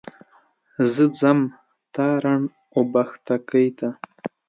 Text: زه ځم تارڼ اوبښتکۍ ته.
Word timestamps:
زه 0.93 1.05
ځم 1.19 1.39
تارڼ 1.95 2.39
اوبښتکۍ 2.75 3.67
ته. 3.77 3.89